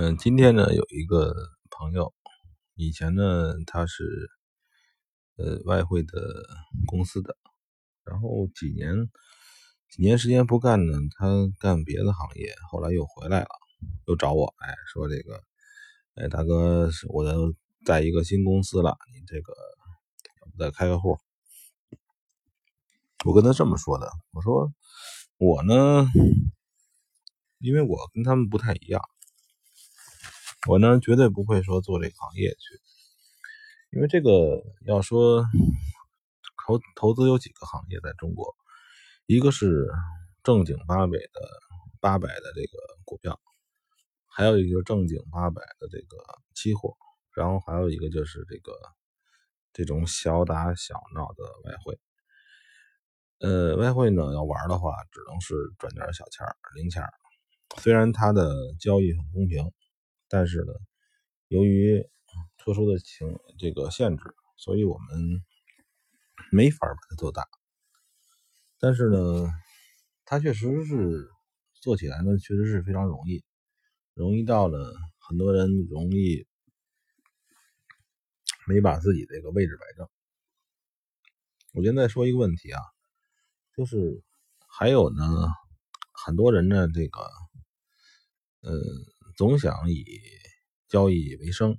[0.00, 1.34] 嗯，今天呢有一个
[1.70, 2.14] 朋友，
[2.76, 4.30] 以前呢他是
[5.36, 6.12] 呃外汇的
[6.86, 7.36] 公司的，
[8.04, 8.94] 然后几年
[9.90, 11.26] 几年时间不干呢，他
[11.58, 13.48] 干别的行业，后来又回来了，
[14.06, 15.42] 又找我，哎，说这个，
[16.14, 17.24] 哎大哥，我
[17.84, 19.52] 在一个新公司了，你这个
[20.56, 21.18] 再开个户。
[23.24, 24.72] 我跟他这么说的，我说
[25.38, 26.06] 我呢，
[27.58, 29.02] 因为我跟他们不太一样。
[30.66, 32.80] 我呢，绝对不会说做这个行业去，
[33.92, 35.44] 因为这个要说
[36.66, 38.56] 投投资有几个行业在中国，
[39.26, 39.88] 一个是
[40.42, 41.40] 正经八百的
[42.00, 43.40] 八百的这个股票，
[44.26, 46.16] 还有一个是正经八百的这个
[46.54, 46.96] 期货，
[47.34, 48.72] 然后还有一个就是这个
[49.72, 52.00] 这种小打小闹的外汇。
[53.38, 57.04] 呃，外汇呢要玩的话，只能是赚点小钱零钱
[57.76, 59.72] 虽然它的交易很公平。
[60.28, 60.74] 但是呢，
[61.48, 62.06] 由于
[62.58, 64.24] 特殊的情这个限制，
[64.58, 65.42] 所以我们
[66.52, 67.46] 没法把它做大。
[68.78, 69.48] 但是呢，
[70.26, 71.30] 它确实是
[71.80, 73.42] 做起来呢，确实是非常容易，
[74.12, 76.46] 容易到了很多人容易
[78.66, 80.06] 没把自己这个位置摆正。
[81.72, 82.82] 我现在说一个问题啊，
[83.74, 84.22] 就是
[84.66, 85.24] 还有呢，
[86.12, 87.20] 很多人呢，这个，
[88.60, 88.72] 呃。
[89.38, 90.04] 总想以
[90.88, 91.78] 交易为生，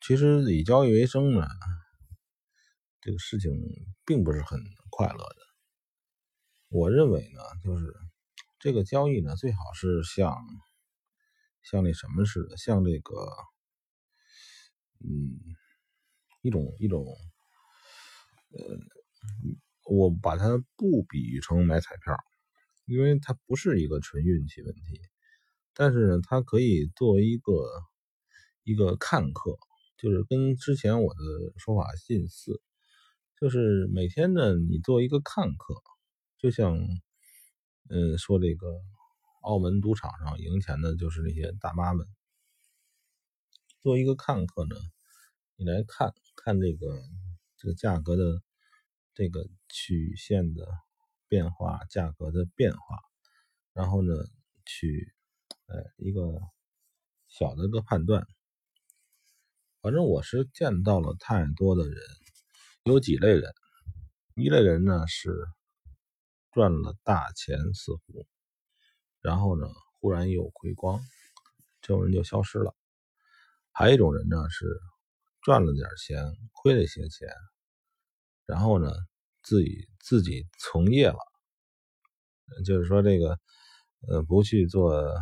[0.00, 1.46] 其实以交易为生呢，
[3.02, 3.52] 这个事情
[4.06, 5.36] 并不是很快乐的。
[6.70, 7.94] 我认为呢，就是
[8.58, 10.34] 这个交易呢，最好是像
[11.62, 13.14] 像那什么似的，像这个，
[15.00, 15.38] 嗯，
[16.40, 17.04] 一种一种，
[18.48, 18.78] 呃，
[19.94, 22.16] 我把它不比喻成买彩票，
[22.86, 25.02] 因为它不是一个纯运气问题。
[25.78, 27.52] 但是呢，它可以作为一个
[28.64, 29.58] 一个看客，
[29.98, 31.20] 就是跟之前我的
[31.58, 32.62] 说法近似，
[33.38, 35.74] 就是每天呢，你做一个看客，
[36.38, 36.78] 就像
[37.90, 38.80] 嗯说这个
[39.42, 42.06] 澳门赌场上赢钱的就是那些大妈们，
[43.82, 44.76] 做一个看客呢，
[45.56, 47.02] 你来看看这个
[47.58, 48.40] 这个价格的
[49.12, 50.66] 这个曲线的
[51.28, 53.02] 变化，价格的变化，
[53.74, 54.14] 然后呢
[54.64, 55.15] 去。
[55.68, 56.22] 呃，一个
[57.26, 58.24] 小的一个判断，
[59.82, 61.96] 反正我是见到了太多的人，
[62.84, 63.52] 有几类人，
[64.36, 65.48] 一类人呢是
[66.52, 68.28] 赚了大钱似乎，
[69.20, 69.66] 然后呢
[69.98, 71.00] 忽然又亏光，
[71.80, 72.72] 这种人就消失了；
[73.72, 74.80] 还有一种人呢是
[75.42, 77.28] 赚了点钱，亏了些钱，
[78.44, 78.92] 然后呢
[79.42, 81.18] 自己自己从业了，
[82.64, 83.36] 就是说这个
[84.06, 85.12] 呃不去做。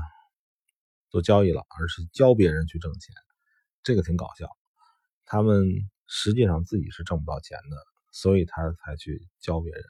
[1.15, 3.15] 做交易了，而是教别人去挣钱，
[3.85, 4.49] 这个挺搞笑。
[5.25, 5.65] 他们
[6.09, 7.77] 实际上自己是挣不到钱的，
[8.11, 9.85] 所以他才去教别人。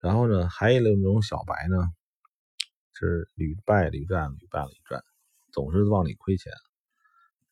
[0.00, 1.76] 然后呢，还有那种小白呢，
[2.94, 5.04] 是屡败屡战，屡败屡战，
[5.52, 6.52] 总是往里亏钱，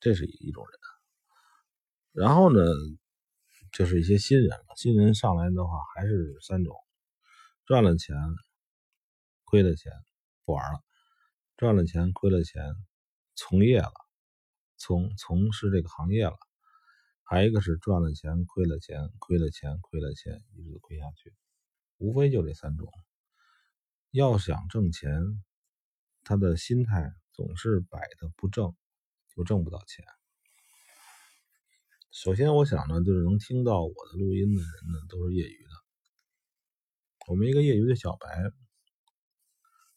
[0.01, 2.25] 这是一种人。
[2.25, 2.65] 然后呢，
[3.71, 6.75] 就是一些新人了，新人上来的话还是三种：
[7.65, 8.17] 赚了钱，
[9.45, 9.93] 亏了钱，
[10.45, 10.81] 不玩了。
[11.57, 12.75] 赚了钱，亏了钱，
[13.37, 13.93] 从业了，
[14.77, 16.37] 从从事这个行业了，
[17.23, 21.33] 还一个是赚了钱，亏了钱，亏了钱，亏了钱，一直亏下去，
[21.99, 22.93] 无非就这三种。
[24.11, 25.45] 要想挣钱，
[26.25, 28.75] 他的心态总是摆的不正，
[29.37, 30.05] 就挣不到钱。
[32.11, 35.71] 首先，我想呢，就是能听到我的录音的人呢，都是业余的。
[37.29, 38.53] 我们一个业余的小白。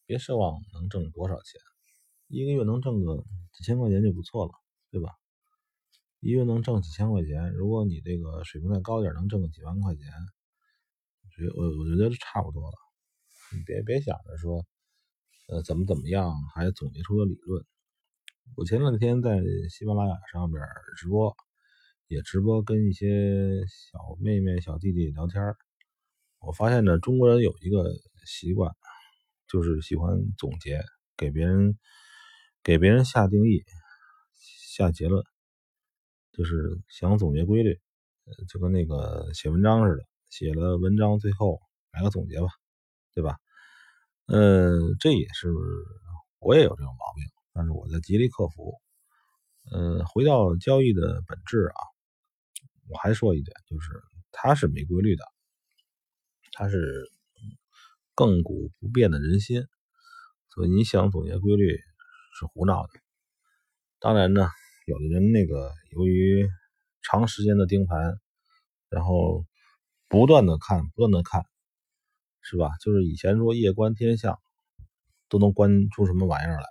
[0.08, 1.62] 别奢望能挣多少钱，
[2.30, 3.24] 一个月能挣个
[3.54, 4.54] 几千块钱就不错了，
[4.90, 5.12] 对吧？
[6.22, 10.06] 一个月能挣几千块钱，如果你这个水平再高点，能挣个几万块钱，
[11.56, 12.74] 我我我觉得差不多了。
[13.54, 14.66] 你别别想着说，
[15.50, 17.66] 呃，怎么怎么样，还总结出个理论。
[18.56, 20.64] 我前两天在喜马拉雅上边
[20.96, 21.36] 直播，
[22.08, 25.54] 也直播跟一些小妹妹、小弟弟聊天
[26.40, 27.94] 我发现呢，中国人有一个
[28.26, 28.74] 习惯。
[29.48, 30.84] 就是喜欢总结，
[31.16, 31.78] 给别人
[32.64, 33.64] 给别人下定义、
[34.36, 35.24] 下结论，
[36.32, 37.80] 就是想总结规律，
[38.50, 41.62] 就跟那个写文章似的，写了文章最后
[41.92, 42.48] 来个总结吧，
[43.14, 43.38] 对吧？
[44.26, 45.54] 嗯，这也是
[46.40, 47.24] 我也有这种毛病，
[47.54, 48.74] 但是我在极力克服。
[49.72, 51.80] 嗯，回到交易的本质啊，
[52.90, 54.02] 我还说一点，就是
[54.32, 55.24] 它是没规律的，
[56.52, 57.10] 它是。
[58.18, 59.68] 亘古不变的人心，
[60.50, 61.78] 所以你想总结规律
[62.34, 62.90] 是胡闹的。
[64.00, 64.50] 当然呢，
[64.88, 66.50] 有的人那个由于
[67.04, 68.18] 长时间的盯盘，
[68.90, 69.46] 然后
[70.08, 71.46] 不断的看，不断的看，
[72.42, 72.72] 是吧？
[72.82, 74.40] 就是以前说夜观天象，
[75.30, 76.68] 都能观出什么玩意儿来，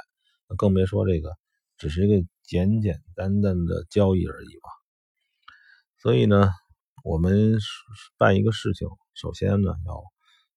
[0.58, 1.30] 更别说这个
[1.78, 4.68] 只是一个简简单单的交易而已吧。
[5.98, 6.50] 所以呢，
[7.04, 7.56] 我们
[8.18, 10.02] 办一个事情，首先呢要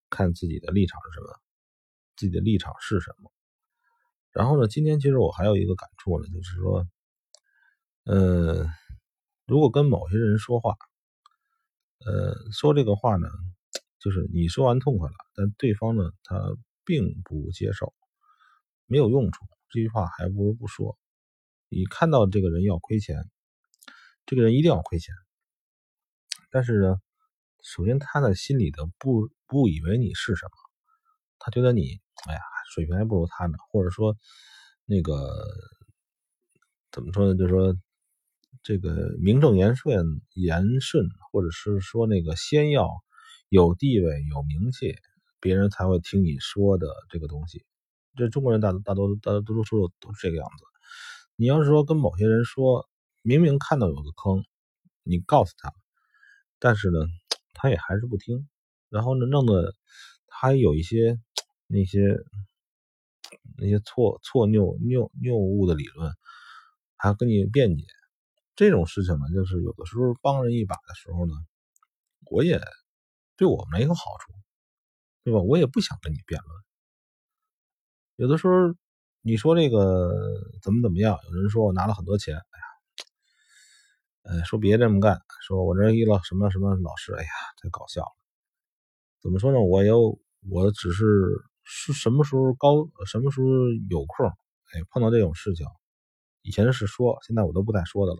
[0.09, 1.39] 看自己的立场是什么，
[2.15, 3.31] 自己的立场是什么。
[4.31, 6.87] 然后呢，今天其实我还有一个感触呢，就是说，
[8.05, 8.67] 呃，
[9.45, 10.75] 如果跟某些人说话，
[12.05, 13.27] 呃，说这个话呢，
[13.99, 16.39] 就是你说完痛快了，但对方呢他
[16.85, 17.93] 并不接受，
[18.85, 20.97] 没有用处，这句话还不如不说。
[21.67, 23.29] 你看到这个人要亏钱，
[24.25, 25.13] 这个人一定要亏钱。
[26.51, 26.97] 但是呢，
[27.63, 30.51] 首先他的心里头不不以为你是什么，
[31.39, 32.39] 他觉得你，哎呀，
[32.73, 34.15] 水平还不如他呢，或者说，
[34.85, 35.45] 那个
[36.91, 37.35] 怎么说呢？
[37.35, 37.75] 就是说，
[38.63, 42.89] 这个名正言顺、言顺，或者是说那个先要
[43.49, 44.95] 有地位、有名气，
[45.39, 47.65] 别人才会听你说的这个东西。
[48.15, 50.65] 这中国人大大多大多多数都是这个样子。
[51.35, 52.89] 你要是说跟某些人说，
[53.21, 54.43] 明明看到有个坑，
[55.03, 55.73] 你告诉他。
[56.57, 56.99] 但是呢，
[57.61, 58.47] 他也还是不听，
[58.87, 59.75] 然后呢，弄得
[60.27, 61.19] 他有一些
[61.67, 62.17] 那些
[63.57, 66.13] 那些错错谬谬谬误的理论，
[66.95, 67.83] 还跟你辩解。
[68.55, 71.33] 这种事情呢，就是有的时候帮人一把的时候呢，
[72.31, 72.61] 我也
[73.35, 74.33] 对我没有好处，
[75.25, 75.39] 对吧？
[75.41, 76.51] 我也不想跟你辩论。
[78.15, 78.53] 有的时候
[79.21, 80.09] 你说这个
[80.61, 82.41] 怎么怎么样，有人说我拿了很多钱，
[84.23, 87.29] 呃，说别这么干，说我这一个什么什么老师，哎呀，
[87.61, 88.11] 太搞笑了。
[89.21, 89.59] 怎么说呢？
[89.59, 90.19] 我有，
[90.49, 91.03] 我只是
[91.63, 93.47] 是什么时候高，什么时候
[93.89, 95.65] 有空，哎，碰到这种事情，
[96.41, 98.19] 以前是说，现在我都不再说的了。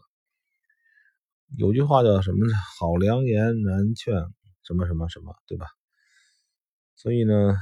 [1.57, 2.47] 有句话叫什么？
[2.79, 4.15] 好良言难劝，
[4.63, 5.67] 什么什么什么，对吧？
[6.95, 7.55] 所以呢，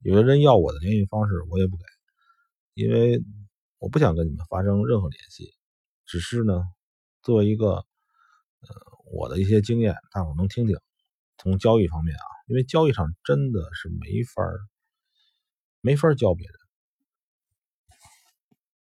[0.00, 1.84] 有的人要我的联系方式，我也不给，
[2.74, 3.22] 因为
[3.78, 5.52] 我不想跟你们发生任何联系，
[6.06, 6.62] 只是呢。
[7.22, 7.86] 作为一个，呃，
[9.12, 10.76] 我的一些经验，大伙能听听。
[11.38, 14.42] 从交易方面啊，因为交易上真的是没法，
[15.80, 16.61] 没法儿教别人。